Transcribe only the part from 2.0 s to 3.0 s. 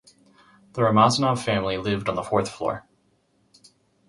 on the fourth floor.